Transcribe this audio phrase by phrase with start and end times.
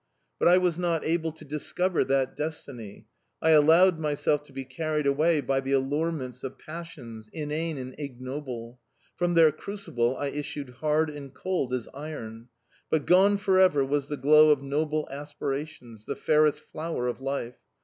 [0.39, 3.05] But I was not able to discover that destiny,
[3.39, 8.79] I allowed myself to be carried away by the allurements of passions, inane and ignoble.
[9.15, 12.47] From their crucible I issued hard and cold as iron,
[12.89, 17.59] but gone for ever was the glow of noble aspirations the fairest flower of life.